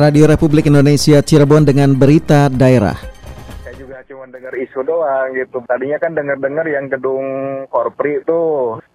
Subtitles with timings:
[0.00, 2.96] Radio Republik Indonesia Cirebon dengan berita daerah.
[3.60, 5.60] Saya juga cuma dengar isu doang gitu.
[5.68, 7.26] Tadinya kan dengar-dengar yang gedung
[7.68, 8.40] Korpri itu.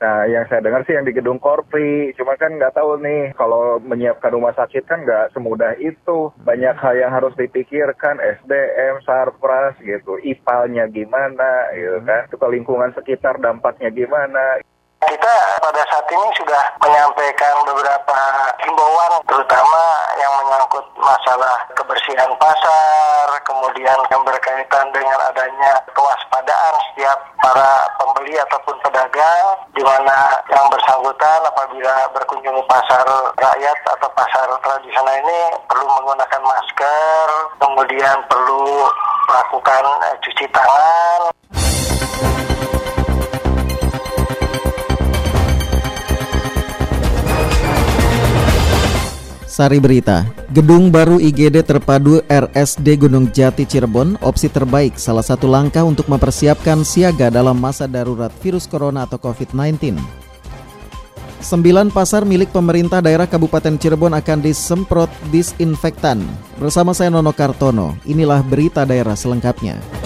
[0.02, 2.10] Nah, yang saya dengar sih yang di gedung Korpri.
[2.18, 6.34] Cuma kan nggak tahu nih kalau menyiapkan rumah sakit kan nggak semudah itu.
[6.42, 10.18] Banyak hal yang harus dipikirkan, SDM, Sarpras gitu.
[10.18, 12.26] IPAL-nya gimana gitu kan.
[12.34, 14.58] Ke lingkungan sekitar dampaknya gimana.
[15.04, 18.20] Kita pada saat ini sudah menyampaikan beberapa
[18.64, 19.84] himbauan, terutama
[20.16, 28.76] yang menyangkut masalah kebersihan pasar, kemudian yang berkaitan dengan adanya kewaspadaan setiap para pembeli ataupun
[28.88, 36.42] pedagang, di mana yang bersangkutan apabila berkunjung pasar rakyat atau pasar tradisional ini perlu menggunakan
[36.42, 37.28] masker,
[37.60, 38.88] kemudian perlu
[39.28, 41.36] melakukan eh, cuci tangan.
[49.56, 55.88] Sari Berita, Gedung baru IGD terpadu RSD Gunung Jati Cirebon, opsi terbaik salah satu langkah
[55.88, 59.96] untuk mempersiapkan siaga dalam masa darurat virus corona atau COVID-19.
[61.40, 66.20] Sembilan pasar milik pemerintah daerah Kabupaten Cirebon akan disemprot disinfektan.
[66.60, 70.05] Bersama saya Nono Kartono, inilah berita daerah selengkapnya.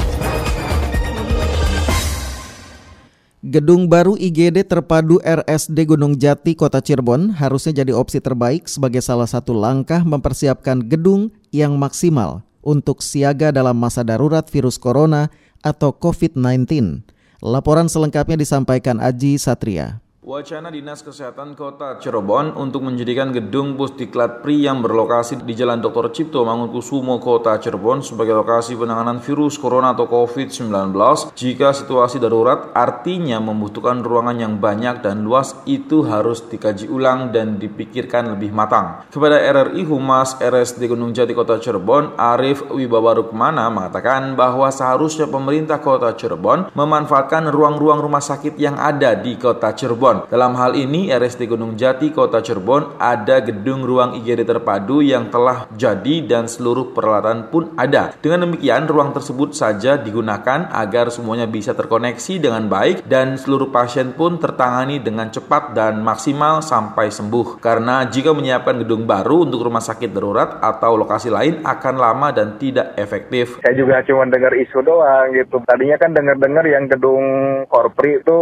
[3.39, 9.31] Gedung baru IGD terpadu RSD Gunung Jati Kota Cirebon harusnya jadi opsi terbaik sebagai salah
[9.31, 15.31] satu langkah mempersiapkan gedung yang maksimal untuk siaga dalam masa darurat virus corona
[15.63, 16.99] atau COVID-19.
[17.39, 20.03] Laporan selengkapnya disampaikan Aji Satria.
[20.19, 26.11] Wacana Dinas Kesehatan Kota Cirebon untuk menjadikan gedung Pusdiklat Pri yang berlokasi di Jalan Dr.
[26.11, 30.91] Cipto Mangunkusumo Kota Cirebon sebagai lokasi penanganan virus corona atau COVID-19
[31.39, 37.55] jika situasi darurat artinya membutuhkan ruangan yang banyak dan luas itu harus dikaji ulang dan
[37.55, 39.07] dipikirkan lebih matang.
[39.07, 45.79] Kepada RRI Humas RSD Gunung Jati Kota Cirebon, Arif Wibawa Rukmana mengatakan bahwa seharusnya pemerintah
[45.79, 51.45] Kota Cirebon memanfaatkan ruang-ruang rumah sakit yang ada di Kota Cirebon dalam hal ini, RSD
[51.45, 57.51] Gunung Jati Kota Cirebon ada gedung ruang IGD terpadu yang telah jadi dan seluruh peralatan
[57.53, 58.15] pun ada.
[58.17, 64.15] Dengan demikian, ruang tersebut saja digunakan agar semuanya bisa terkoneksi dengan baik dan seluruh pasien
[64.17, 67.61] pun tertangani dengan cepat dan maksimal sampai sembuh.
[67.61, 72.55] Karena jika menyiapkan gedung baru untuk rumah sakit darurat atau lokasi lain akan lama dan
[72.57, 73.61] tidak efektif.
[73.61, 75.61] Saya juga cuma dengar isu doang gitu.
[75.67, 77.23] Tadinya kan dengar-dengar yang gedung
[77.67, 78.41] Korpri itu.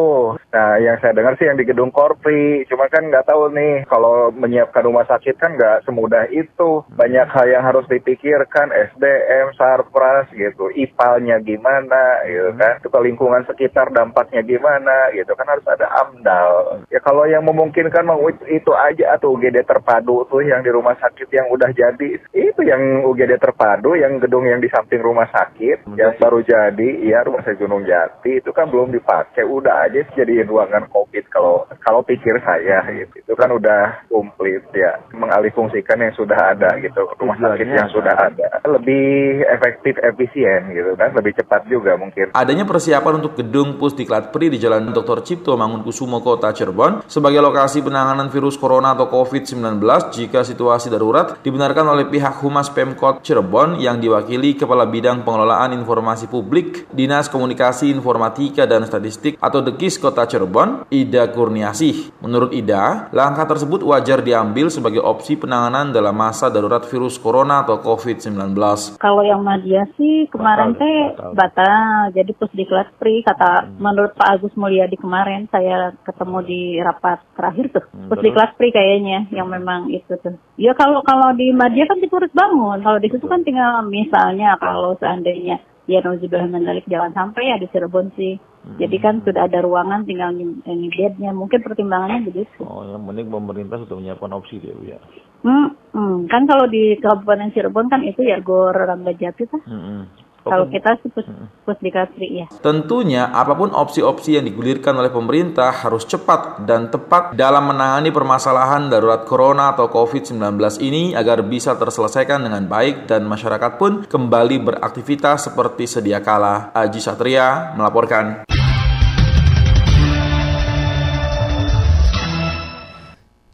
[0.54, 2.64] Nah, yang saya dengar sih yang di gedung Korpri.
[2.70, 6.86] Cuma kan nggak tahu nih kalau menyiapkan rumah sakit kan nggak semudah itu.
[6.94, 12.80] Banyak hal yang harus dipikirkan, SDM, Sarpras gitu, IPAL-nya gimana gitu kan.
[12.80, 16.86] Ke lingkungan sekitar dampaknya gimana gitu kan harus ada AMDAL.
[16.94, 21.28] Ya kalau yang memungkinkan mau itu aja atau UGD terpadu tuh yang di rumah sakit
[21.34, 22.22] yang udah jadi.
[22.32, 27.24] Itu yang UGD terpadu yang gedung yang di samping rumah sakit yang baru jadi, iya
[27.24, 29.48] rumah sakit Gunung Jati itu kan belum dipakai.
[29.48, 31.47] Udah aja jadi ruangan COVID kalau
[31.82, 33.14] kalau pikir saya gitu.
[33.24, 35.00] Itu kan udah komplit ya.
[35.14, 37.08] Mengalihfungsikan yang sudah ada gitu.
[37.18, 38.62] Rumah sakit yang sudah ada.
[38.66, 41.14] Lebih efektif efisien gitu kan.
[41.16, 42.32] Lebih cepat juga mungkin.
[42.36, 45.24] Adanya persiapan untuk gedung Pusdiklat Pri di Jalan Dr.
[45.24, 49.80] Cipto Mangunkusumo Kota Cirebon sebagai lokasi penanganan virus corona atau COVID-19
[50.12, 56.28] jika situasi darurat dibenarkan oleh pihak Humas Pemkot Cirebon yang diwakili Kepala Bidang Pengelolaan Informasi
[56.28, 62.18] Publik Dinas Komunikasi Informatika dan Statistik atau Dekis Kota Cirebon Ida Kurniasih.
[62.26, 67.78] Menurut Ida, langkah tersebut wajar diambil sebagai opsi penanganan dalam masa darurat virus corona atau
[67.78, 68.58] COVID-19.
[68.98, 71.38] Kalau yang media sih kemarin teh batal.
[71.38, 72.00] batal.
[72.18, 73.78] Jadi pusdiklat pri kata hmm.
[73.78, 77.86] menurut Pak Agus Mulyadi kemarin saya ketemu di rapat terakhir tuh.
[77.94, 80.34] Hmm, pusdiklat pri kayaknya yang memang itu tuh.
[80.58, 82.82] Ya kalau kalau di media kan harus bangun.
[82.82, 87.68] Kalau di situ kan tinggal misalnya kalau seandainya ya nauzubillah mendalik jangan sampai ya di
[87.72, 88.36] Cirebon sih
[88.76, 91.32] jadi kan sudah ada ruangan tinggal ini bednya.
[91.32, 92.60] Mungkin pertimbangannya begitu.
[92.68, 95.00] Oh, yang penting pemerintah sudah menyiapkan opsi dia, Bu ya.
[95.48, 99.62] Hmm, hmm, kan kalau di Kabupaten Cirebon kan itu ya Gor Rangga Jati tuh.
[99.64, 100.04] Hmm, hmm.
[100.48, 101.28] Kalau kita sih pus,
[101.68, 102.48] pusdikasri ya.
[102.64, 108.88] Tentunya apa pun opsi-opsi yang digulirkan oleh pemerintah harus cepat dan tepat dalam menangani permasalahan
[108.88, 110.40] darurat corona atau COVID-19
[110.80, 116.72] ini agar bisa terselesaikan dengan baik dan masyarakat pun kembali beraktivitas seperti sedia kala.
[116.72, 118.57] Aji Satria melaporkan.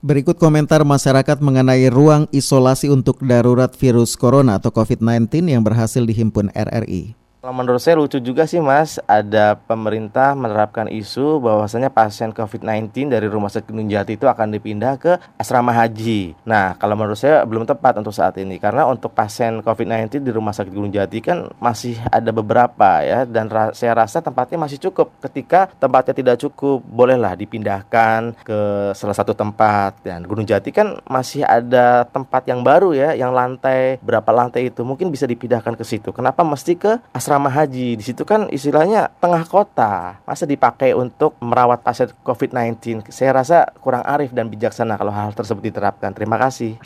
[0.03, 6.51] Berikut komentar masyarakat mengenai ruang isolasi untuk darurat virus corona atau COVID-19 yang berhasil dihimpun
[6.51, 7.22] RRI.
[7.43, 13.27] Kalau menurut saya lucu juga sih Mas, ada pemerintah menerapkan isu bahwasanya pasien COVID-19 dari
[13.27, 16.39] Rumah Sakit Gunung Jati itu akan dipindah ke asrama haji.
[16.47, 20.55] Nah, kalau menurut saya belum tepat untuk saat ini karena untuk pasien COVID-19 di Rumah
[20.55, 25.11] Sakit Gunung Jati kan masih ada beberapa ya dan ra saya rasa tempatnya masih cukup.
[25.19, 28.59] Ketika tempatnya tidak cukup, bolehlah dipindahkan ke
[28.95, 29.99] salah satu tempat.
[29.99, 34.87] Dan Gunung Jati kan masih ada tempat yang baru ya, yang lantai berapa lantai itu
[34.87, 36.15] mungkin bisa dipindahkan ke situ.
[36.15, 37.97] Kenapa mesti ke asrama asrama haji.
[37.97, 40.21] Di situ kan istilahnya tengah kota.
[40.21, 43.09] Masa dipakai untuk merawat pasien COVID-19?
[43.09, 46.13] Saya rasa kurang arif dan bijaksana kalau hal tersebut diterapkan.
[46.13, 46.77] Terima kasih.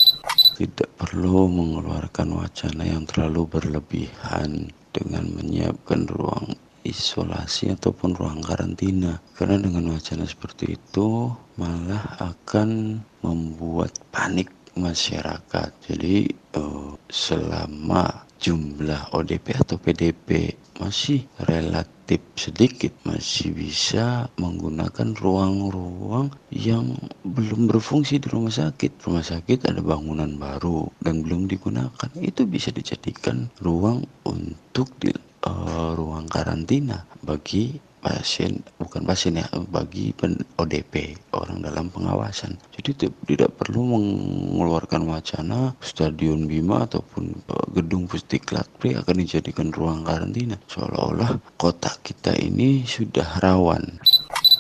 [0.56, 6.56] Tidak perlu mengeluarkan wacana yang terlalu berlebihan dengan menyiapkan ruang
[6.88, 11.28] isolasi ataupun ruang karantina karena dengan wacana seperti itu
[11.60, 14.48] malah akan membuat panik
[14.80, 26.30] masyarakat jadi uh, selama jumlah ODP atau PDP masih relatif sedikit masih bisa menggunakan ruang-ruang
[26.54, 26.94] yang
[27.26, 29.02] belum berfungsi di rumah sakit.
[29.02, 32.10] Rumah sakit ada bangunan baru dan belum digunakan.
[32.22, 35.12] Itu bisa dijadikan ruang untuk di
[35.44, 42.56] uh, ruang karantina bagi pasien bukan pasien ya bagi pen, ODP orang dalam pengawasan.
[42.72, 50.08] Jadi tidak perlu mengeluarkan wacana stadion Bima ataupun uh, gedung Pusdiklat Pri akan dijadikan ruang
[50.08, 50.56] karantina.
[50.72, 54.00] Seolah-olah kota kita ini sudah rawan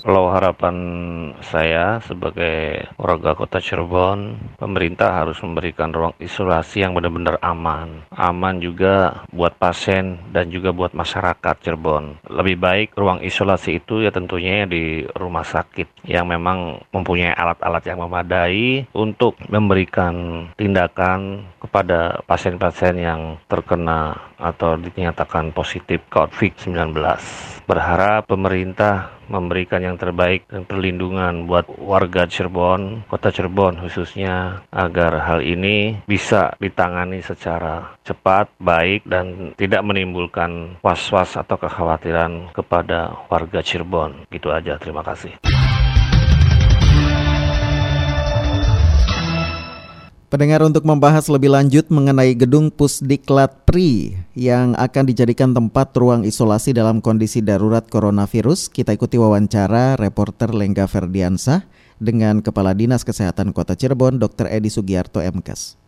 [0.03, 0.75] kalau harapan
[1.41, 8.05] saya sebagai warga kota Cirebon, pemerintah harus memberikan ruang isolasi yang benar-benar aman.
[8.13, 12.21] Aman juga buat pasien dan juga buat masyarakat Cirebon.
[12.29, 17.99] Lebih baik ruang isolasi itu ya tentunya di rumah sakit yang memang mempunyai alat-alat yang
[18.03, 26.93] memadai untuk memberikan tindakan kepada pasien-pasien yang terkena atau dinyatakan positif COVID-19.
[27.67, 35.43] Berharap pemerintah memberikan yang terbaik dan perlindungan buat warga Cirebon, kota Cirebon khususnya agar hal
[35.43, 44.25] ini bisa ditangani secara cepat, baik dan tidak menimbulkan was-was atau kekhawatiran kepada warga Cirebon.
[44.31, 45.35] Gitu aja, terima kasih.
[50.27, 56.75] Pendengar untuk membahas lebih lanjut mengenai gedung Pusdiklat Pri yang akan dijadikan tempat ruang isolasi
[56.75, 61.63] dalam kondisi darurat coronavirus, kita ikuti wawancara reporter Lengga Ferdiansah
[62.03, 64.51] dengan Kepala Dinas Kesehatan Kota Cirebon, Dr.
[64.51, 65.79] Edi Sugiarto MKes.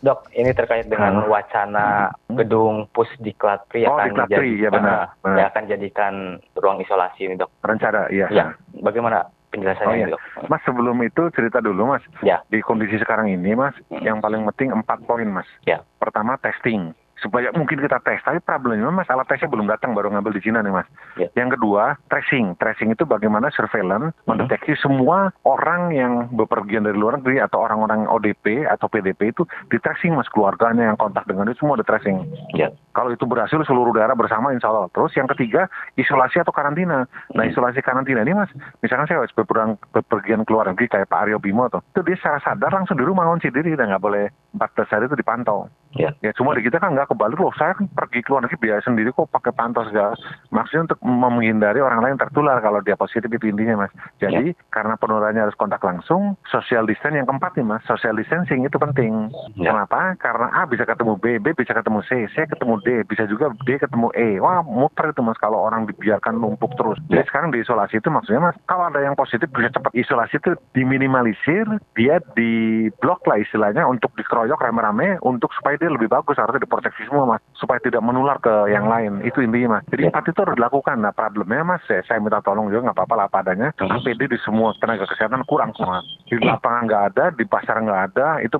[0.00, 5.52] Dok, ini terkait dengan wacana gedung Pusdiklat Pri oh, akan jadi, ya benar, uh, benar.
[5.52, 7.60] akan jadikan ruang isolasi ini, Dok.
[7.60, 8.24] Rencana, iya.
[8.32, 10.48] Ya, bagaimana penjelasannya oh, iya.
[10.48, 12.02] Mas sebelum itu cerita dulu mas.
[12.24, 12.40] Ya.
[12.48, 14.00] Di kondisi sekarang ini mas, hmm.
[14.00, 15.46] yang paling penting empat poin mas.
[15.68, 15.84] Ya.
[16.00, 18.18] Pertama testing supaya mungkin kita tes.
[18.26, 20.88] Tapi problemnya masalah tesnya belum datang baru ngambil di Cina nih mas.
[21.14, 21.30] Yeah.
[21.38, 22.58] Yang kedua tracing.
[22.58, 24.26] Tracing itu bagaimana surveillance mm-hmm.
[24.26, 29.78] mendeteksi semua orang yang bepergian dari luar negeri atau orang-orang ODP atau PDP itu di
[29.78, 32.26] tracing mas keluarganya yang kontak dengan itu semua di tracing.
[32.58, 32.74] Yeah.
[32.92, 34.88] Kalau itu berhasil seluruh daerah bersama insya Allah.
[34.92, 35.66] Terus yang ketiga
[35.96, 37.04] isolasi atau karantina.
[37.04, 37.52] Nah mm-hmm.
[37.52, 38.52] isolasi karantina ini mas,
[38.84, 42.70] misalkan saya harus bepergian keluar negeri kayak Pak Aryo Bimo tuh, itu dia secara sadar
[42.72, 45.68] langsung di rumah ngunci diri dan nggak boleh 14 hari itu dipantau.
[45.92, 46.16] Ya.
[46.24, 47.52] ya cuma di kita kan nggak kebalik loh.
[47.56, 50.16] Saya kan pergi ke luar negeri biaya sendiri kok pakai pantau segala.
[50.48, 53.92] Maksudnya untuk menghindari orang lain tertular kalau dia positif itu intinya mas.
[54.16, 54.58] Jadi ya.
[54.72, 57.84] karena penularannya harus kontak langsung, social distancing yang keempat nih mas.
[57.84, 59.28] Social distancing itu penting.
[59.60, 59.76] Ya.
[59.76, 60.16] Kenapa?
[60.16, 63.76] Karena A bisa ketemu B, B bisa ketemu C, C ketemu D, bisa juga D
[63.76, 64.40] ketemu E.
[64.40, 66.96] Wah muter itu mas kalau orang dibiarkan numpuk terus.
[67.12, 67.20] Ya.
[67.20, 71.68] Jadi sekarang diisolasi itu maksudnya mas, kalau ada yang positif bisa cepat isolasi itu diminimalisir,
[71.92, 77.02] dia di blok lah istilahnya untuk dikeroyok rame-rame untuk supaya dia lebih bagus harusnya diproteksi
[77.10, 77.42] semua mas.
[77.58, 79.18] Supaya tidak menular ke yang lain.
[79.26, 79.84] Itu intinya mas.
[79.90, 81.02] Jadi empat itu harus dilakukan.
[81.02, 83.68] Nah problemnya mas saya, saya minta tolong juga nggak apa-apa lah padanya.
[83.82, 88.38] APD di semua tenaga kesehatan kurang semua di lapangan nggak ada di pasar nggak ada
[88.46, 88.56] itu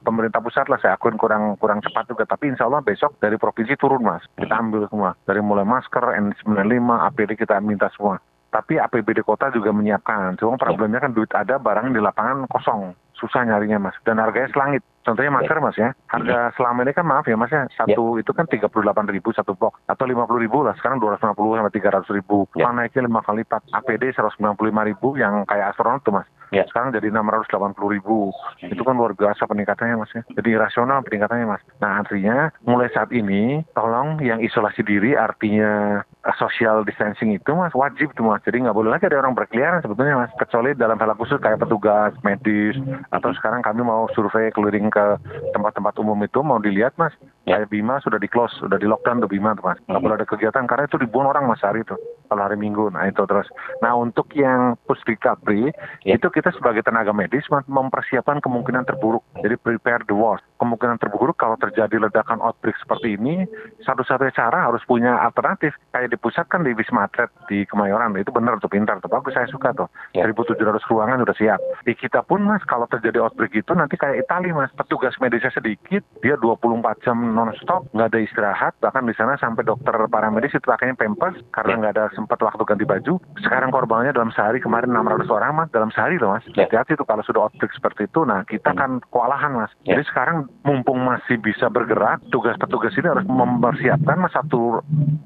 [0.00, 0.80] pemerintah pusat lah.
[0.80, 2.24] Saya akuin kurang kurang cepat juga.
[2.24, 4.24] Tapi insya Allah besok dari provinsi turun mas.
[4.40, 5.12] Kita ambil semua.
[5.28, 8.16] Dari mulai masker N95 APD kita minta semua.
[8.52, 10.36] Tapi APBD kota juga menyiapkan.
[10.36, 12.92] Cuma problemnya kan duit ada, barang di lapangan kosong.
[13.22, 13.94] Susah nyarinya mas.
[14.02, 14.82] Dan harganya selangit.
[15.02, 18.22] Contohnya masker mas ya, harga selama ini kan maaf ya mas ya, satu ya.
[18.22, 21.18] itu kan tiga puluh delapan ribu satu box atau lima puluh ribu lah, sekarang dua
[21.18, 22.70] ratus lima puluh sampai tiga ratus ribu, ya.
[22.70, 23.66] naiknya lima kali lipat.
[23.74, 26.68] APD seratus sembilan puluh lima ribu yang kayak astronot tuh mas, ya.
[26.68, 28.30] sekarang jadi enam ratus delapan puluh ribu,
[28.60, 31.64] itu kan luar biasa peningkatannya mas ya, jadi rasional peningkatannya mas.
[31.80, 37.72] Nah artinya mulai saat ini, tolong yang isolasi diri artinya uh, social distancing itu mas
[37.72, 38.44] wajib tuh mas.
[38.44, 40.32] Jadi nggak boleh lagi ada orang berkeliaran sebetulnya mas.
[40.36, 42.76] Kecuali dalam hal khusus kayak petugas medis
[43.10, 45.18] atau sekarang kami mau survei keliling ke
[45.56, 47.16] tempat-tempat umum itu mau dilihat mas.
[47.42, 49.78] Kayak Bima sudah di close, sudah di lockdown tuh Bima tuh mas.
[49.88, 51.96] Nggak boleh ada kegiatan karena itu ribuan orang mas hari itu.
[52.32, 53.44] Kalau hari Minggu, nah itu terus.
[53.84, 55.68] Nah untuk yang pusdikapri
[56.08, 59.20] itu kita sebagai tenaga medis mempersiapkan kemungkinan terburuk.
[59.44, 60.40] Jadi prepare the worst.
[60.56, 63.44] Kemungkinan terburuk kalau terjadi ledakan outbreak seperti ini,
[63.84, 65.76] satu-satunya cara harus punya alternatif.
[65.92, 69.12] Kayak dipusatkan di Wisma Atlet di Kemayoran, itu benar tuh pintar tuh.
[69.12, 69.92] Bagus saya suka tuh.
[70.16, 70.56] 1.700
[70.88, 71.60] ruangan udah siap.
[71.84, 76.00] Di kita pun mas, kalau terjadi outbreak itu nanti kayak Italia mas, petugas medisnya sedikit,
[76.24, 80.96] dia 24 jam non-stop, nggak ada istirahat, bahkan di sana sampai dokter paramedis itu pakainya
[80.96, 83.18] pampers karena nggak ada sempat waktu ganti baju.
[83.42, 86.46] Sekarang korbannya dalam sehari kemarin 600 orang mas, dalam sehari loh mas.
[86.54, 89.74] Hati-hati tuh kalau sudah outbreak seperti itu, nah kita kan kewalahan mas.
[89.82, 94.80] Jadi sekarang mumpung masih bisa bergerak, tugas petugas ini harus mempersiapkan mas satu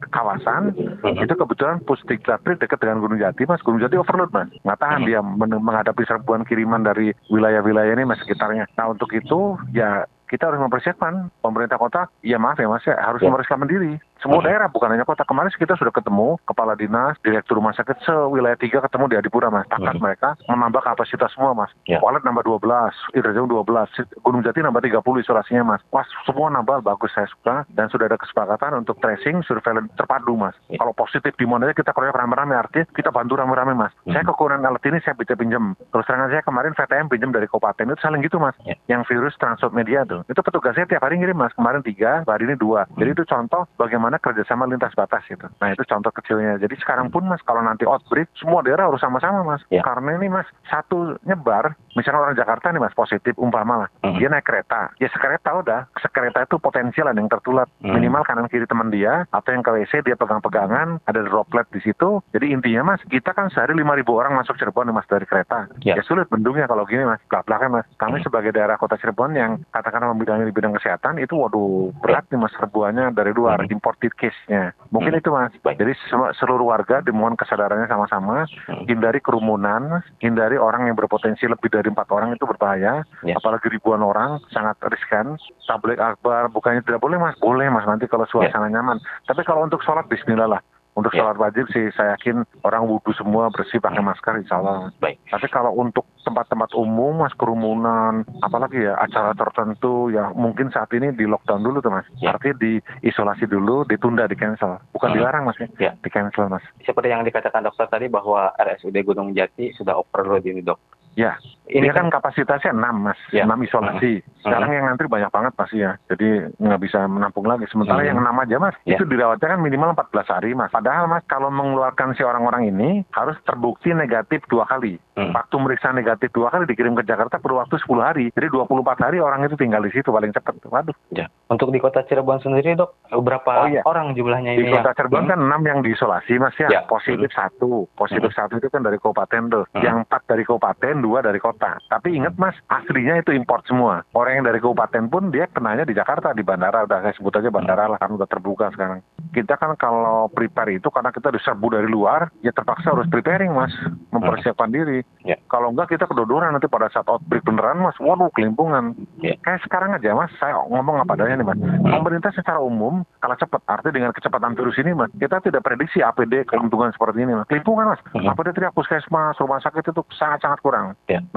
[0.08, 0.72] kawasan.
[1.20, 3.60] Itu kebetulan Pusdiklatri dekat dengan Gunung Jati mas.
[3.60, 8.22] Gunung Jati overload mas, nggak tahan dia men- menghadapi serbuan kiriman dari wilayah-wilayah ini mas
[8.24, 8.64] sekitarnya.
[8.80, 13.22] Nah untuk itu ya kita harus mempersiapkan pemerintah kota ya maaf ya mas ya harus
[13.22, 13.94] mempersiapkan diri
[14.24, 15.28] semua daerah bukan hanya kota.
[15.28, 19.68] Kemarin kita sudah ketemu kepala dinas direktur rumah sakit sewilayah tiga ketemu di Adipura mas.
[19.68, 21.70] Takat mereka menambah kapasitas semua mas.
[21.84, 25.80] Walet nambah 12 Idrajung 12 Gunung Jati nambah 30 isolasinya mas.
[25.92, 26.80] Wah semua nambah.
[26.80, 27.68] Bagus saya suka.
[27.72, 30.56] Dan sudah ada kesepakatan untuk tracing surveillance terpadu mas.
[30.72, 32.56] Kalau positif di mana kita keroyok rame-rame.
[32.56, 33.92] Artinya kita bantu rame-rame mas.
[34.08, 35.76] Saya kekurangan alat ini saya bisa pinjam.
[35.92, 37.92] Terus terang saya kemarin VTM pinjam dari kabupaten.
[37.92, 38.56] Itu saling gitu mas.
[38.88, 40.24] Yang virus transmit media tuh.
[40.26, 41.52] Itu petugasnya tiap hari ngirim mas.
[41.52, 42.88] Kemarin tiga hari ini dua.
[42.96, 45.50] Jadi itu contoh bagaimana kerjasama lintas batas gitu.
[45.58, 46.62] Nah itu contoh kecilnya.
[46.62, 49.62] Jadi sekarang pun mas kalau nanti outbreak semua daerah harus sama-sama mas.
[49.66, 54.46] Karena ini mas satu nyebar misalnya orang Jakarta nih mas positif umpama lah dia naik
[54.46, 54.94] kereta.
[55.02, 55.90] Ya sekereta udah.
[55.98, 57.66] Sekereta itu potensial ada yang tertular.
[57.82, 62.22] Minimal kanan kiri teman dia atau yang ke WC dia pegang-pegangan ada droplet di situ.
[62.30, 65.66] Jadi intinya mas kita kan sehari 5000 orang masuk Cirebon nih mas dari kereta.
[65.82, 67.20] Ya, sulit bendungnya kalau gini mas.
[67.26, 67.86] Belak-belakan mas.
[67.98, 72.40] Kami sebagai daerah kota Cirebon yang katakanlah membidangi di bidang kesehatan itu waduh berat nih
[72.40, 73.62] mas serbuannya dari luar
[73.96, 74.76] imported case-nya.
[74.92, 75.52] Mungkin itu mas.
[75.64, 78.44] Jadi semua- seluruh warga dimohon kesadarannya sama-sama.
[78.84, 83.02] Hindari kerumunan hindari orang yang berpotensi lebih dari empat orang itu berbahaya.
[83.40, 85.40] Apalagi ribuan orang sangat riskan.
[85.64, 87.34] Tablik akbar bukannya tidak boleh mas?
[87.40, 89.00] Boleh mas nanti kalau suasana nyaman.
[89.24, 90.60] Tapi kalau untuk sholat Bismillah lah
[90.96, 94.88] untuk sholat wajib sih saya yakin orang wudhu semua bersih pakai masker insya Allah.
[94.96, 95.20] Baik.
[95.28, 101.12] Tapi kalau untuk tempat-tempat umum mas kerumunan apalagi ya acara tertentu ya mungkin saat ini
[101.12, 102.08] di lockdown dulu tuh mas.
[102.24, 104.80] Artinya diisolasi dulu ditunda di cancel.
[104.96, 105.16] Bukan Hmm.
[105.20, 105.92] dilarang mas ya.
[106.00, 106.64] Di cancel mas.
[106.80, 110.80] Seperti yang dikatakan dokter tadi bahwa RSUD Gunung Jati sudah overload ini dok.
[111.16, 111.36] Ya,
[111.66, 114.22] Ini ini kan kapasitasnya 6 mas, 6 isolasi.
[114.38, 117.66] Sekarang yang ngantri banyak banget pasti ya, jadi nggak bisa menampung lagi.
[117.66, 118.08] Sementara Hmm.
[118.14, 118.94] yang 6 aja mas, Ya.
[118.94, 120.70] itu dirawatnya kan minimal 14 hari mas.
[120.70, 124.98] Padahal mas, kalau mengeluarkan si orang-orang ini harus terbukti negatif dua kali.
[125.16, 128.28] Waktu meriksa negatif dua kali dikirim ke Jakarta perlu waktu 10 hari.
[128.30, 130.60] Jadi 24 hari orang itu tinggal di situ paling cepat.
[130.62, 130.92] Waduh.
[131.10, 131.26] Ya.
[131.48, 133.80] Untuk di kota Cirebon sendiri dok, berapa Oh, iya.
[133.82, 134.70] orang jumlahnya Di ini?
[134.70, 135.30] kota yang- Cirebon Hmm.
[135.32, 136.80] kan 6 yang diisolasi mas ya, Ya.
[136.84, 141.40] positif satu, positif satu itu kan dari kabupaten tuh, yang 4 dari kabupaten, dua dari
[141.56, 141.80] kota.
[141.88, 144.04] Tapi ingat mas, aslinya itu import semua.
[144.12, 147.48] Orang yang dari kabupaten pun dia kenanya di Jakarta, di bandara, udah saya sebut aja
[147.48, 149.00] bandara lah, kan udah terbuka sekarang.
[149.32, 153.72] Kita kan kalau prepare itu karena kita diserbu dari luar, ya terpaksa harus preparing mas,
[154.12, 155.00] mempersiapkan diri.
[155.24, 155.40] Ya.
[155.48, 158.92] Kalau enggak kita kedodoran nanti pada saat outbreak beneran mas, waduh kelimpungan.
[159.24, 161.58] Kayak sekarang aja mas, saya ngomong apa adanya nih mas.
[161.80, 166.44] Pemerintah secara umum kalah cepat, artinya dengan kecepatan virus ini mas, kita tidak prediksi APD
[166.44, 167.48] keuntungan seperti ini mas.
[167.48, 170.92] Kelimpungan mas, APD teriak puskesmas, rumah sakit itu sangat-sangat kurang.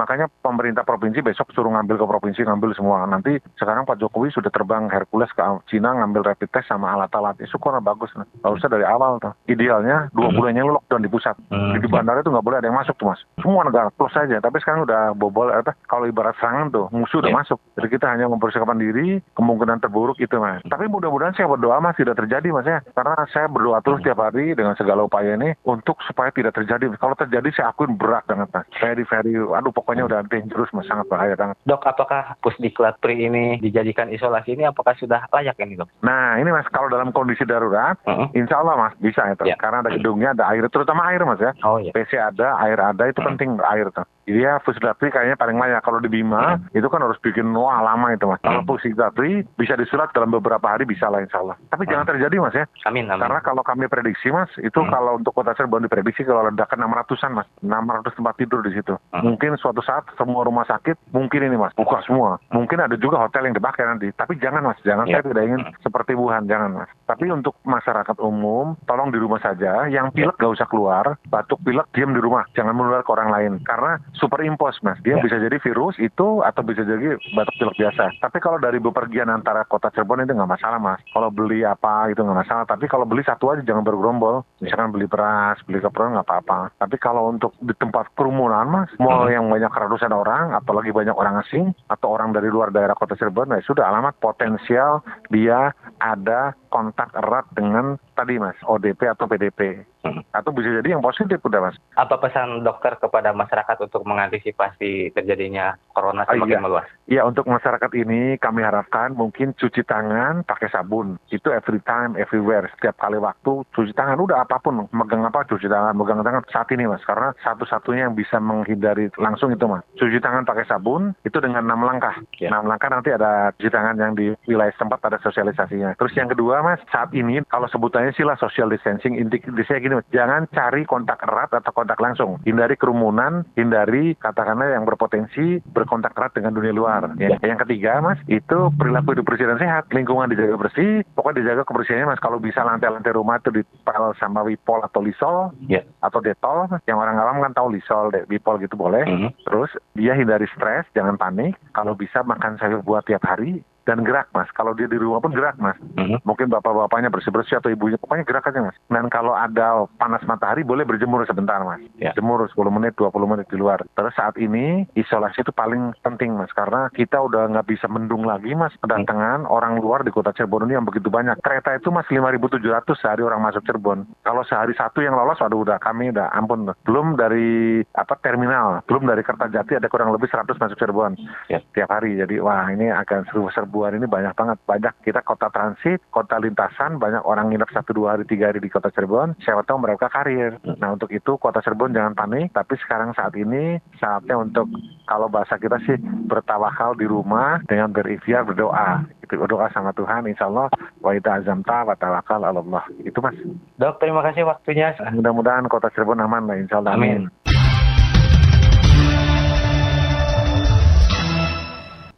[0.09, 3.05] Makanya pemerintah provinsi besok suruh ngambil ke provinsi, ngambil semua.
[3.05, 7.37] Nanti sekarang Pak Jokowi sudah terbang Hercules ke Cina ngambil rapid test sama alat-alat.
[7.37, 8.09] Itu kurang bagus.
[8.17, 9.37] Nggak usah dari awal tuh.
[9.45, 11.37] Idealnya dua bulannya lu lockdown di pusat.
[11.53, 13.21] Di bandara itu nggak boleh ada yang masuk tuh mas.
[13.37, 14.41] Semua negara plus saja.
[14.41, 15.77] Tapi sekarang udah bobol apa?
[15.85, 17.61] Kalau ibarat serangan tuh musuh udah masuk.
[17.77, 19.21] Jadi kita hanya mempersiapkan diri.
[19.37, 20.65] Kemungkinan terburuk itu mas.
[20.65, 22.81] Tapi mudah-mudahan saya berdoa mas tidak terjadi mas ya.
[22.97, 26.97] Karena saya berdoa terus tiap hari dengan segala upaya ini untuk supaya tidak terjadi.
[26.97, 28.65] Kalau terjadi saya akuin berat banget mas.
[28.81, 31.55] Very very, aduh pokoknya udah dangerous mas, sangat bahaya banget.
[31.65, 35.89] Dok, apakah Pusdiklat Pri ini dijadikan isolasi ini apakah sudah layak ini dok?
[36.05, 37.97] Nah ini mas kalau dalam kondisi darurat,
[38.35, 39.43] insya Allah mas bisa itu.
[39.59, 41.51] Karena ada gedungnya, ada air, terutama air mas ya.
[41.65, 41.91] Oh iya.
[41.91, 44.05] PC ada, air ada, itu penting air tuh.
[44.29, 45.81] Dia Pusdiklatri kayaknya paling layak.
[45.81, 46.77] Kalau di Bima hmm.
[46.77, 48.37] itu kan harus bikin wah lama itu mas.
[48.45, 51.57] Kalau Pusdiklatri bisa disulat dalam beberapa hari bisa lah insya Allah.
[51.73, 51.91] Tapi hmm.
[51.91, 52.65] jangan terjadi mas ya.
[52.85, 53.25] Amin, amin.
[53.25, 54.89] Karena kalau kami prediksi mas, itu hmm.
[54.93, 57.47] kalau untuk kota Cirebon diprediksi kalau ledakan 600-an mas.
[57.65, 58.93] 600 tempat tidur di situ.
[59.09, 59.25] Hmm.
[59.25, 62.37] Mungkin suatu saat semua rumah sakit mungkin ini mas buka semua.
[62.53, 64.13] Mungkin ada juga hotel yang dipakai nanti.
[64.13, 65.17] Tapi jangan mas, jangan yeah.
[65.17, 65.73] saya tidak ingin hmm.
[65.81, 66.91] seperti Wuhan, jangan mas.
[67.09, 69.89] Tapi untuk masyarakat umum, tolong di rumah saja.
[69.89, 73.53] Yang pilek gak usah keluar, batuk pilek diam di rumah, jangan menular ke orang lain.
[73.65, 75.23] Karena super impos mas, dia yeah.
[75.23, 78.11] bisa jadi virus itu atau bisa jadi batuk pilek biasa.
[78.19, 81.01] Tapi kalau dari bepergian antara kota Cirebon itu nggak masalah mas.
[81.15, 82.63] Kalau beli apa itu nggak masalah.
[82.67, 84.43] Tapi kalau beli satu aja jangan bergerombol.
[84.59, 86.75] Misalkan beli beras, beli keperluan nggak apa-apa.
[86.77, 89.33] Tapi kalau untuk di tempat kerumunan mas, mall hmm.
[89.33, 93.55] yang banyak ratusan orang, apalagi banyak orang asing atau orang dari luar daerah kota Cirebon,
[93.55, 95.71] nah sudah alamat potensial dia
[96.03, 100.31] ada kontak erat dengan tadi mas ODP atau PDP hmm.
[100.31, 101.77] atau bisa jadi yang positif udah mas.
[101.97, 106.63] Apa pesan dokter kepada masyarakat untuk mengantisipasi terjadinya corona ah, semakin iya.
[106.63, 106.87] meluas?
[107.09, 112.69] Iya untuk masyarakat ini kami harapkan mungkin cuci tangan pakai sabun itu every time everywhere
[112.77, 116.69] setiap kali waktu cuci tangan udah apa pun megang apa cuci tangan megang tangan saat
[116.71, 121.37] ini mas karena satu-satunya yang bisa menghindari langsung itu mas cuci tangan pakai sabun itu
[121.41, 122.53] dengan enam langkah yeah.
[122.53, 126.58] enam langkah nanti ada cuci tangan yang di wilayah tempat ada sosialisasinya terus yang kedua
[126.61, 131.25] mas saat ini kalau sebutannya sih lah social distancing inti saya gini jangan cari kontak
[131.25, 136.99] erat atau kontak langsung hindari kerumunan hindari katakanlah yang berpotensi berkontak erat dengan dunia luar
[136.99, 137.15] besar.
[137.21, 137.37] Ya.
[137.41, 139.87] Yang ketiga mas, itu perilaku hidup bersih dan sehat.
[139.93, 142.21] Lingkungan dijaga bersih, pokoknya dijaga kebersihannya mas.
[142.21, 145.83] Kalau bisa lantai-lantai rumah itu dipel sama wipol atau lisol, yeah.
[146.03, 146.67] atau detol.
[146.85, 149.03] Yang orang awam kan tahu lisol, wipol gitu boleh.
[149.07, 149.31] Mm -hmm.
[149.47, 151.55] Terus dia hindari stres, jangan panik.
[151.71, 154.45] Kalau bisa makan sayur buah tiap hari, dan gerak mas.
[154.53, 155.73] Kalau dia di rumah pun gerak mas.
[155.97, 156.21] Mm-hmm.
[156.21, 158.77] Mungkin bapak-bapaknya bersih-bersih atau ibunya, pokoknya gerak aja mas.
[158.85, 161.81] Dan kalau ada panas matahari boleh berjemur sebentar mas.
[161.97, 162.13] Yeah.
[162.13, 163.81] Jemur 10 menit, 20 menit di luar.
[163.97, 166.53] Terus saat ini isolasi itu paling penting mas.
[166.53, 168.77] Karena kita udah nggak bisa mendung lagi mas.
[168.77, 169.57] Kedatangan mm-hmm.
[169.57, 171.41] orang luar di kota Cirebon ini yang begitu banyak.
[171.41, 172.61] Kereta itu mas 5.700
[172.93, 174.05] sehari orang masuk Cirebon.
[174.21, 176.69] Kalau sehari satu yang lolos, waduh udah kami udah ampun.
[176.85, 181.17] Belum dari apa terminal, belum dari Kertajati ada kurang lebih 100 masuk Cirebon.
[181.49, 181.65] Yeah.
[181.73, 182.21] Tiap hari.
[182.21, 184.57] Jadi wah ini akan seru-serbu Cirebon ini banyak banget.
[184.67, 188.67] Banyak kita kota transit, kota lintasan, banyak orang nginep satu dua hari tiga hari di
[188.67, 189.39] kota Cirebon.
[189.39, 190.59] Siapa tahu mereka karir.
[190.83, 192.51] Nah untuk itu kota Cirebon jangan panik.
[192.51, 194.67] Tapi sekarang saat ini saatnya untuk
[195.07, 195.95] kalau bahasa kita sih
[196.27, 199.07] bertawakal di rumah dengan berikhtiar berdoa.
[199.23, 200.27] Itu berdoa sama Tuhan.
[200.27, 200.67] Insya Allah
[200.99, 202.83] wa ita azamta wa tawakal Allah.
[203.07, 203.39] Itu mas.
[203.79, 204.91] Dok terima kasih waktunya.
[205.15, 206.99] Mudah-mudahan kota Cirebon aman lah Insya Allah.
[206.99, 207.31] Amin.
[207.31, 207.38] Amin.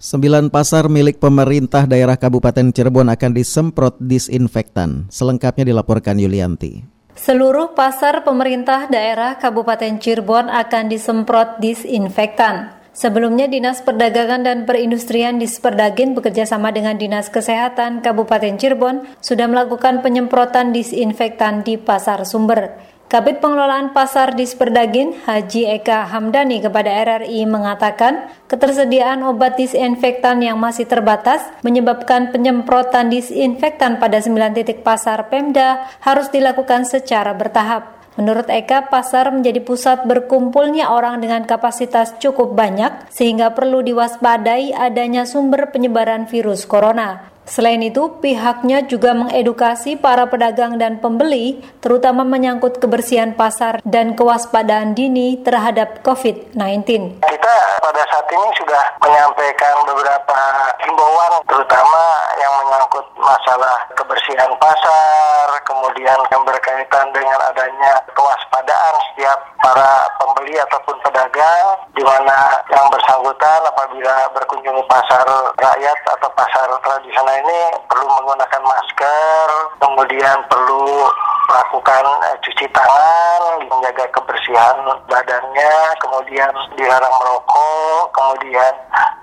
[0.02, 5.06] Sembilan pasar milik pemerintah daerah Kabupaten Cirebon akan disemprot disinfektan.
[5.14, 6.82] Selengkapnya dilaporkan Yulianti.
[7.14, 12.82] Seluruh pasar pemerintah daerah Kabupaten Cirebon akan disemprot disinfektan.
[12.98, 20.02] Sebelumnya Dinas Perdagangan dan Perindustrian di Sperdagin bekerjasama dengan Dinas Kesehatan Kabupaten Cirebon sudah melakukan
[20.02, 22.74] penyemprotan disinfektan di Pasar Sumber.
[23.12, 30.56] Kabit Pengelolaan Pasar di Sperdagin, Haji Eka Hamdani kepada RRI mengatakan, ketersediaan obat disinfektan yang
[30.56, 38.00] masih terbatas menyebabkan penyemprotan disinfektan pada 9 titik pasar Pemda harus dilakukan secara bertahap.
[38.16, 45.28] Menurut Eka, pasar menjadi pusat berkumpulnya orang dengan kapasitas cukup banyak sehingga perlu diwaspadai adanya
[45.28, 47.31] sumber penyebaran virus corona.
[47.46, 54.96] Selain itu, pihaknya juga mengedukasi para pedagang dan pembeli, terutama menyangkut kebersihan pasar dan kewaspadaan
[54.96, 57.20] dini terhadap COVID-19.
[57.20, 60.40] Kita pada saat ini sudah menyampaikan beberapa
[60.86, 62.02] himbauan, terutama
[62.40, 70.98] yang menyangkut masalah kebersihan pasar, kemudian yang berkaitan dengan adanya kewaspadaan setiap para pembeli ataupun
[71.06, 78.10] pedagang, di mana yang bersangkutan apabila berkunjung ke pasar rakyat atau pasar tradisional ini perlu
[78.10, 81.08] menggunakan masker, kemudian perlu
[81.52, 88.74] melakukan eh, cuci tangan, menjaga kebersihan badannya, kemudian dilarang merokok, kemudian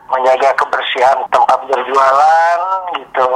[0.08, 2.58] menjaga kebersihan tempat berjualan
[2.96, 3.28] gitu.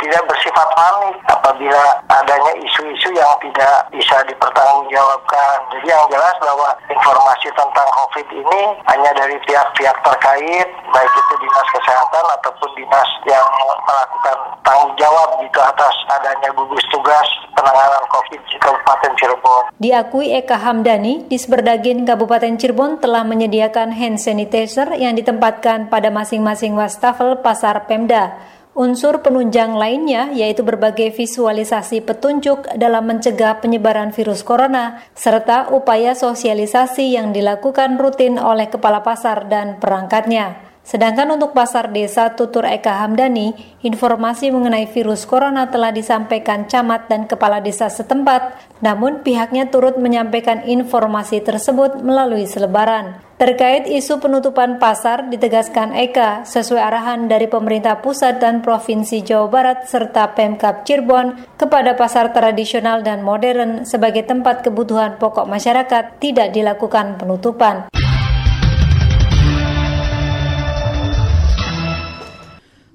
[0.00, 5.56] Tidak bersifat panik apabila adanya isu-isu yang tidak bisa dipertanggungjawabkan.
[5.76, 11.68] Jadi yang jelas bahwa informasi tentang COVID ini hanya dari pihak-pihak terkait, baik itu dinas
[11.76, 13.46] kesehatan ataupun dinas yang
[13.88, 19.62] melakukan tanggung jawab gitu atas adanya gugus tugas penanganan COVID di Kabupaten Cirebon.
[19.78, 26.78] Diakui Eka Hamdani, di Sberdagin Kabupaten Cirebon telah menyediakan hand sanitizer yang ditempatkan pada masing-masing
[26.78, 28.38] wastafel pasar Pemda.
[28.74, 37.14] Unsur penunjang lainnya yaitu berbagai visualisasi petunjuk dalam mencegah penyebaran virus corona serta upaya sosialisasi
[37.14, 40.73] yang dilakukan rutin oleh kepala pasar dan perangkatnya.
[40.84, 47.24] Sedangkan untuk pasar desa Tutur Eka Hamdani, informasi mengenai virus corona telah disampaikan camat dan
[47.24, 53.16] kepala desa setempat, namun pihaknya turut menyampaikan informasi tersebut melalui selebaran.
[53.40, 59.88] Terkait isu penutupan pasar, ditegaskan Eka sesuai arahan dari pemerintah pusat dan Provinsi Jawa Barat
[59.88, 67.16] serta Pemkap Cirebon kepada pasar tradisional dan modern sebagai tempat kebutuhan pokok masyarakat tidak dilakukan
[67.16, 67.88] penutupan.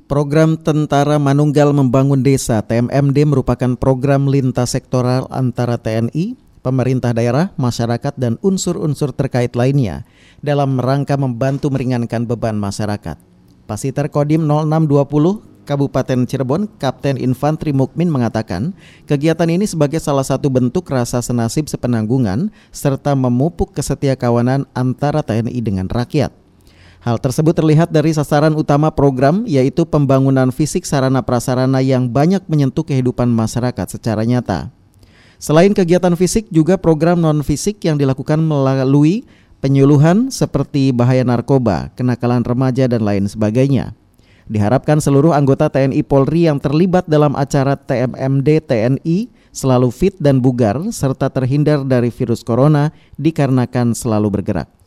[0.10, 6.34] Program Tentara Manunggal Membangun Desa TMMD merupakan program lintas sektoral antara TNI,
[6.66, 10.10] pemerintah daerah, masyarakat, dan unsur-unsur terkait lainnya
[10.42, 13.22] dalam rangka membantu meringankan beban masyarakat.
[13.70, 18.74] Pasiter Kodim 0620 Kabupaten Cirebon, Kapten Infanteri Mukmin mengatakan,
[19.06, 25.86] kegiatan ini sebagai salah satu bentuk rasa senasib sepenanggungan serta memupuk kesetiakawanan antara TNI dengan
[25.86, 26.49] rakyat.
[27.00, 32.84] Hal tersebut terlihat dari sasaran utama program yaitu pembangunan fisik sarana prasarana yang banyak menyentuh
[32.84, 34.68] kehidupan masyarakat secara nyata.
[35.40, 39.24] Selain kegiatan fisik, juga program non-fisik yang dilakukan melalui
[39.64, 43.96] penyuluhan seperti bahaya narkoba, kenakalan remaja, dan lain sebagainya.
[44.52, 50.76] Diharapkan seluruh anggota TNI Polri yang terlibat dalam acara TMMD TNI selalu fit dan bugar
[50.92, 54.79] serta terhindar dari virus corona dikarenakan selalu bergerak.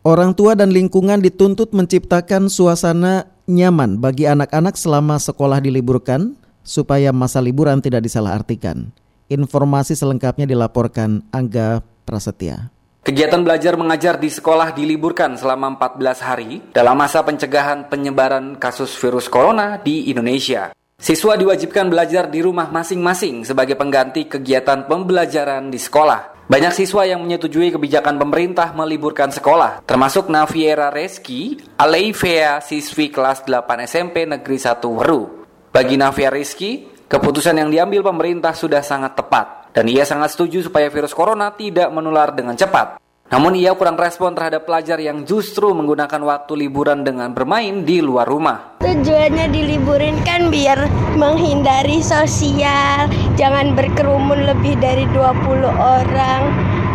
[0.00, 7.44] Orang tua dan lingkungan dituntut menciptakan suasana nyaman bagi anak-anak selama sekolah diliburkan supaya masa
[7.44, 8.96] liburan tidak disalahartikan.
[9.28, 12.72] Informasi selengkapnya dilaporkan Angga Prasetya.
[13.04, 19.28] Kegiatan belajar mengajar di sekolah diliburkan selama 14 hari dalam masa pencegahan penyebaran kasus virus
[19.28, 20.72] corona di Indonesia.
[20.96, 26.39] Siswa diwajibkan belajar di rumah masing-masing sebagai pengganti kegiatan pembelajaran di sekolah.
[26.50, 33.86] Banyak siswa yang menyetujui kebijakan pemerintah meliburkan sekolah, termasuk Naviera Reski, Aleivea, siswi kelas 8
[33.86, 35.46] SMP Negeri 1 Weru.
[35.70, 40.90] Bagi Naviera Reski, keputusan yang diambil pemerintah sudah sangat tepat, dan ia sangat setuju supaya
[40.90, 42.98] virus corona tidak menular dengan cepat.
[43.30, 48.26] Namun ia kurang respon terhadap pelajar yang justru menggunakan waktu liburan dengan bermain di luar
[48.26, 48.82] rumah.
[48.82, 53.06] Tujuannya diliburin kan biar menghindari sosial,
[53.38, 56.42] jangan berkerumun lebih dari 20 orang.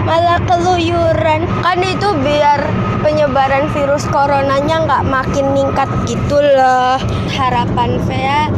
[0.04, 2.68] Malah keluyuran, kan itu biar
[3.00, 7.00] penyebaran virus coronanya nggak makin meningkat gitu loh.
[7.32, 8.52] Harapan saya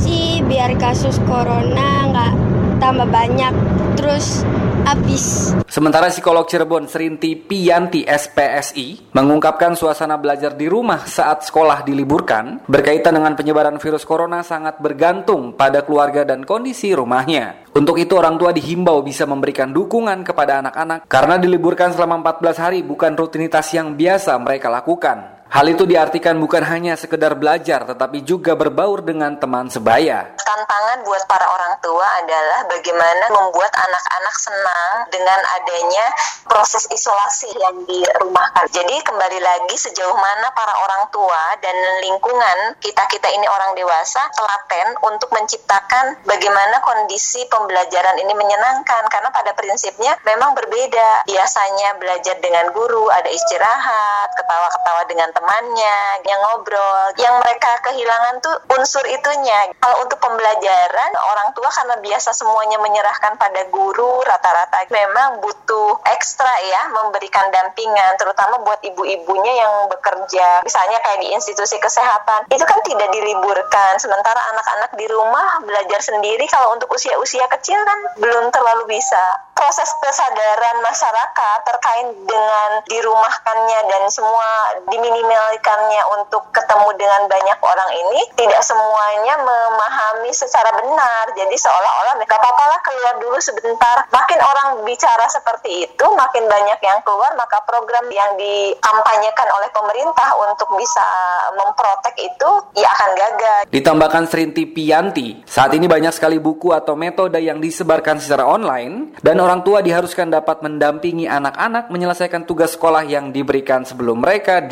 [0.00, 2.32] sih biar kasus corona nggak
[2.80, 3.52] tambah banyak,
[4.00, 4.48] terus
[4.88, 5.52] habis.
[5.68, 13.20] Sementara psikolog Cirebon Serinti Pianti SPSI mengungkapkan suasana belajar di rumah saat sekolah diliburkan berkaitan
[13.20, 17.68] dengan penyebaran virus corona sangat bergantung pada keluarga dan kondisi rumahnya.
[17.76, 22.78] Untuk itu orang tua dihimbau bisa memberikan dukungan kepada anak-anak karena diliburkan selama 14 hari
[22.80, 25.37] bukan rutinitas yang biasa mereka lakukan.
[25.48, 30.36] Hal itu diartikan bukan hanya sekedar belajar, tetapi juga berbaur dengan teman sebaya.
[30.36, 36.04] Tantangan buat para orang tua adalah bagaimana membuat anak-anak senang dengan adanya
[36.44, 38.68] proses isolasi yang dirumahkan.
[38.68, 45.00] Jadi kembali lagi sejauh mana para orang tua dan lingkungan kita-kita ini orang dewasa telaten
[45.00, 49.00] untuk menciptakan bagaimana kondisi pembelajaran ini menyenangkan.
[49.08, 51.24] Karena pada prinsipnya memang berbeda.
[51.24, 57.14] Biasanya belajar dengan guru, ada istirahat, ketawa-ketawa dengan temannya, yang ngobrol.
[57.14, 59.70] Yang mereka kehilangan tuh unsur itunya.
[59.78, 66.50] Kalau untuk pembelajaran, orang tua karena biasa semuanya menyerahkan pada guru, rata-rata memang butuh ekstra
[66.66, 70.66] ya memberikan dampingan, terutama buat ibu-ibunya yang bekerja.
[70.66, 74.00] Misalnya kayak di institusi kesehatan, itu kan tidak diliburkan.
[74.02, 79.22] Sementara anak-anak di rumah belajar sendiri, kalau untuk usia-usia kecil kan belum terlalu bisa.
[79.54, 84.80] Proses kesadaran masyarakat terkait dengan dirumahkannya dan semua
[85.28, 91.28] diminimalkannya untuk ketemu dengan banyak orang ini tidak semuanya memahami secara benar.
[91.36, 94.08] Jadi seolah-olah gak apa-apa lah keluar dulu sebentar.
[94.08, 100.28] Makin orang bicara seperti itu, makin banyak yang keluar, maka program yang dikampanyekan oleh pemerintah
[100.48, 101.04] untuk bisa
[101.52, 103.60] memprotek itu ya akan gagal.
[103.68, 109.36] Ditambahkan Serinti Pianti, saat ini banyak sekali buku atau metode yang disebarkan secara online dan
[109.44, 114.64] orang tua diharuskan dapat mendampingi anak-anak menyelesaikan tugas sekolah yang diberikan sebelum mereka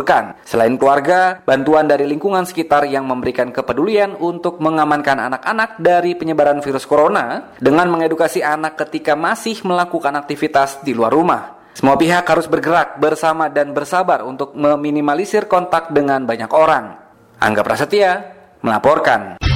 [0.00, 0.40] diliburkan.
[0.48, 6.88] Selain keluarga, bantuan dari lingkungan sekitar yang memberikan kepedulian untuk mengamankan anak-anak dari penyebaran virus
[6.88, 11.60] corona dengan mengedukasi anak ketika masih melakukan aktivitas di luar rumah.
[11.76, 16.98] Semua pihak harus bergerak bersama dan bersabar untuk meminimalisir kontak dengan banyak orang.
[17.40, 18.10] Angga Prasetya
[18.60, 19.49] melaporkan.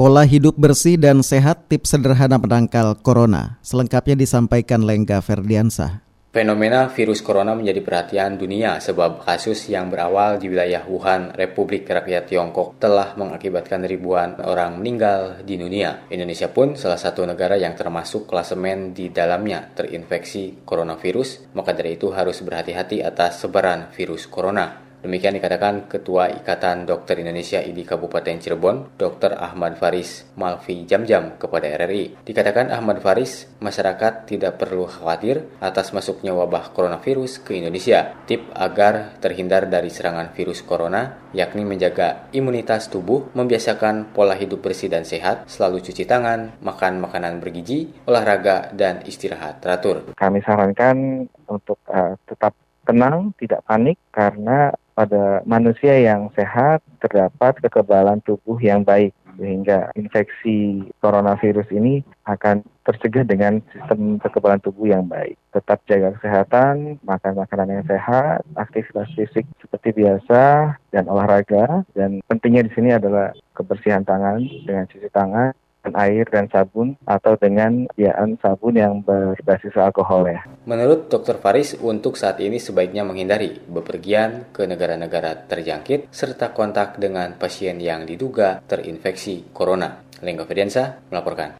[0.00, 3.60] Pola hidup bersih dan sehat tips sederhana penangkal corona.
[3.60, 6.00] Selengkapnya disampaikan Lengga Ferdiansa.
[6.32, 12.32] Fenomena virus corona menjadi perhatian dunia sebab kasus yang berawal di wilayah Wuhan, Republik Rakyat
[12.32, 16.08] Tiongkok telah mengakibatkan ribuan orang meninggal di dunia.
[16.08, 22.08] Indonesia pun salah satu negara yang termasuk klasemen di dalamnya terinfeksi coronavirus, maka dari itu
[22.08, 24.89] harus berhati-hati atas sebaran virus corona.
[25.00, 29.32] Demikian dikatakan Ketua Ikatan Dokter Indonesia ID Kabupaten Cirebon, Dr.
[29.32, 32.20] Ahmad Faris Malvi Jamjam kepada RRI.
[32.20, 38.12] Dikatakan Ahmad Faris, masyarakat tidak perlu khawatir atas masuknya wabah coronavirus ke Indonesia.
[38.28, 44.92] Tip agar terhindar dari serangan virus corona, yakni menjaga imunitas tubuh, membiasakan pola hidup bersih
[44.92, 50.12] dan sehat, selalu cuci tangan, makan makanan bergizi, olahraga, dan istirahat teratur.
[50.12, 52.52] Kami sarankan untuk uh, tetap
[52.84, 60.84] tenang, tidak panik karena pada manusia yang sehat terdapat kekebalan tubuh yang baik sehingga infeksi
[61.00, 65.40] coronavirus ini akan tercegah dengan sistem kekebalan tubuh yang baik.
[65.56, 71.88] Tetap jaga kesehatan, makan makanan yang sehat, aktivitas fisik seperti biasa, dan olahraga.
[71.96, 75.52] Dan pentingnya di sini adalah kebersihan tangan dengan cuci tangan,
[75.96, 80.44] air dan sabun atau dengan sediaan sabun yang berbasis alkohol ya.
[80.68, 81.40] Menurut Dr.
[81.40, 88.04] Faris, untuk saat ini sebaiknya menghindari bepergian ke negara-negara terjangkit serta kontak dengan pasien yang
[88.04, 90.04] diduga terinfeksi corona.
[90.20, 91.56] Lenggo Fidensa melaporkan.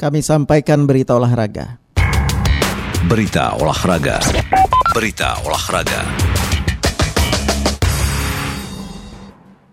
[0.00, 1.76] Kami sampaikan berita olahraga.
[3.04, 4.16] Berita olahraga.
[4.96, 6.29] Berita olahraga.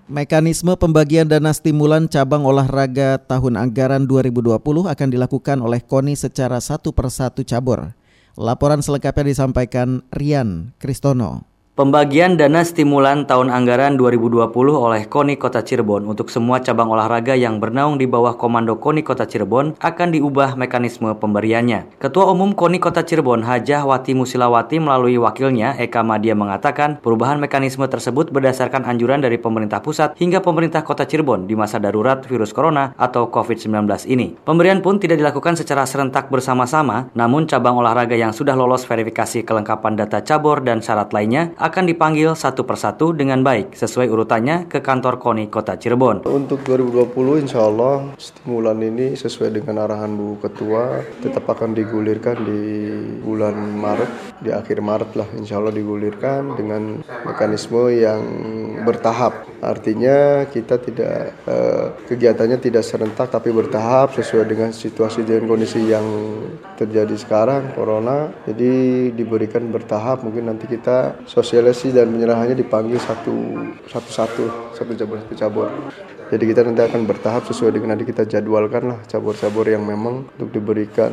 [0.08, 4.56] Mekanisme pembagian dana stimulan cabang olahraga tahun anggaran 2020
[4.88, 7.92] akan dilakukan oleh KONI secara satu persatu cabur.
[8.40, 11.57] Laporan selengkapnya disampaikan Rian Kristono.
[11.78, 17.62] Pembagian dana stimulan tahun anggaran 2020 oleh KONI Kota Cirebon untuk semua cabang olahraga yang
[17.62, 22.02] bernaung di bawah Komando KONI Kota Cirebon akan diubah mekanisme pemberiannya.
[22.02, 27.86] Ketua Umum KONI Kota Cirebon Hajah Wati Musilawati melalui wakilnya Eka Madia mengatakan perubahan mekanisme
[27.86, 32.98] tersebut berdasarkan anjuran dari pemerintah pusat hingga pemerintah Kota Cirebon di masa darurat virus corona
[32.98, 34.34] atau COVID-19 ini.
[34.42, 39.94] Pemberian pun tidak dilakukan secara serentak bersama-sama, namun cabang olahraga yang sudah lolos verifikasi kelengkapan
[39.94, 45.20] data cabur dan syarat lainnya akan dipanggil satu persatu dengan baik sesuai urutannya ke kantor
[45.20, 46.24] KONI Kota Cirebon.
[46.24, 52.62] Untuk 2020 insya Allah stimulan ini sesuai dengan arahan Bu Ketua tetap akan digulirkan di
[53.20, 58.24] bulan Maret, di akhir Maret lah insya Allah digulirkan dengan mekanisme yang
[58.88, 59.44] bertahap.
[59.60, 66.06] Artinya kita tidak eh, kegiatannya tidak serentak tapi bertahap sesuai dengan situasi dan kondisi yang
[66.78, 68.32] terjadi sekarang corona.
[68.46, 73.34] Jadi diberikan bertahap mungkin nanti kita sosial seleksi dan penyerahannya dipanggil satu
[73.90, 74.44] satu satu
[74.78, 75.68] satu cabur satu cabur.
[76.28, 80.52] Jadi kita nanti akan bertahap sesuai dengan nanti kita jadwalkan lah cabur-cabur yang memang untuk
[80.52, 81.10] diberikan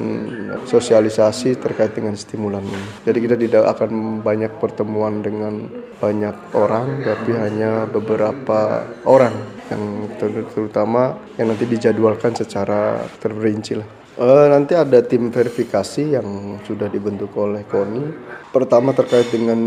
[0.66, 2.86] sosialisasi terkait dengan stimulan ini.
[3.06, 5.70] Jadi kita tidak akan banyak pertemuan dengan
[6.02, 9.38] banyak orang, tapi hanya beberapa orang
[9.70, 14.03] yang terutama yang nanti dijadwalkan secara terperinci lah.
[14.14, 18.14] Uh, nanti ada tim verifikasi yang sudah dibentuk oleh KONI.
[18.54, 19.58] Pertama terkait dengan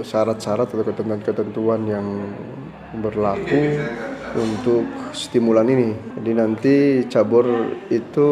[0.00, 2.06] syarat-syarat atau ketentuan-ketentuan yang
[2.96, 3.76] berlaku
[4.36, 5.90] untuk stimulan ini.
[6.20, 6.76] Jadi nanti
[7.10, 7.46] cabur
[7.90, 8.28] itu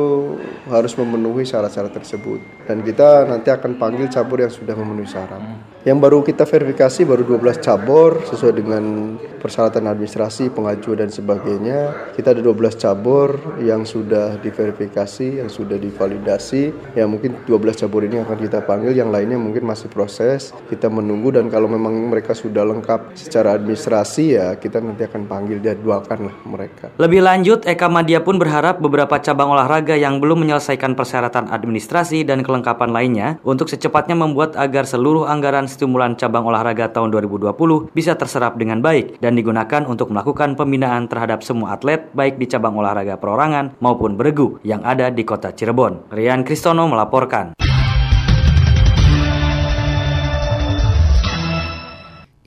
[0.71, 2.67] harus memenuhi syarat-syarat tersebut.
[2.69, 5.41] Dan kita nanti akan panggil cabur yang sudah memenuhi syarat.
[5.87, 12.13] Yang baru kita verifikasi baru 12 cabur sesuai dengan persyaratan administrasi, pengajuan dan sebagainya.
[12.13, 16.93] Kita ada 12 cabur yang sudah diverifikasi, yang sudah divalidasi.
[16.93, 20.53] Ya mungkin 12 cabur ini akan kita panggil, yang lainnya mungkin masih proses.
[20.69, 25.59] Kita menunggu dan kalau memang mereka sudah lengkap secara administrasi ya kita nanti akan panggil
[25.89, 26.93] jadwalkan lah mereka.
[27.01, 32.45] Lebih lanjut, Eka Madia pun berharap beberapa cabang olahraga yang belum menyelesaikan persyaratan administrasi dan
[32.45, 38.61] kelengkapan lainnya untuk secepatnya membuat agar seluruh anggaran stimulan cabang olahraga tahun 2020 bisa terserap
[38.61, 43.81] dengan baik dan digunakan untuk melakukan pembinaan terhadap semua atlet baik di cabang olahraga perorangan
[43.81, 46.13] maupun beregu yang ada di kota Cirebon.
[46.13, 47.68] Rian Kristono melaporkan.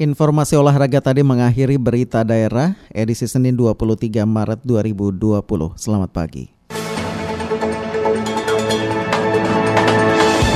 [0.01, 5.77] Informasi olahraga tadi mengakhiri berita daerah edisi Senin 23 Maret 2020.
[5.77, 6.49] Selamat pagi.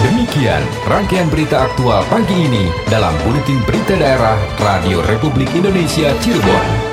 [0.02, 6.85] Demikian rangkaian berita aktual pagi ini dalam Buletin Berita Daerah Radio Republik Indonesia Cirebon.